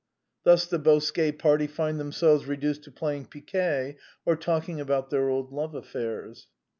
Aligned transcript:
Thus 0.43 0.65
the 0.65 0.79
Bosquet 0.79 1.31
party 1.33 1.67
find 1.67 1.99
them 1.99 2.11
selves 2.11 2.47
reduced 2.47 2.81
to 2.85 2.91
playing 2.91 3.27
piquet, 3.27 3.97
or 4.25 4.35
talking 4.35 4.81
about 4.81 5.11
their 5.11 5.29
old 5.29 5.51
love 5.53 5.75
affairs. 5.75 6.47